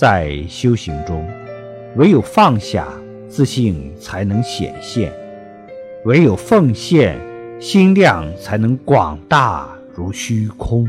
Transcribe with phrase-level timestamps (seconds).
[0.00, 1.28] 在修行中
[1.96, 2.88] 唯有放下
[3.28, 5.12] 自信才能显现
[6.06, 7.20] 唯有奉献
[7.60, 10.88] 心量才能广大如虚空。